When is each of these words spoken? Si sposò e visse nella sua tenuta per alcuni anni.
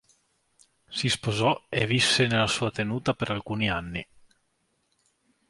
Si 0.89 1.09
sposò 1.09 1.65
e 1.69 1.85
visse 1.85 2.25
nella 2.25 2.47
sua 2.47 2.71
tenuta 2.71 3.13
per 3.13 3.29
alcuni 3.29 3.69
anni. 3.69 4.03